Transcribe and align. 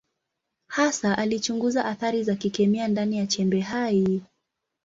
Hasa 0.67 1.17
alichunguza 1.17 1.85
athari 1.85 2.23
za 2.23 2.35
kikemia 2.35 2.87
ndani 2.87 3.17
ya 3.17 3.27
chembe 3.27 3.59
hai. 3.59 4.21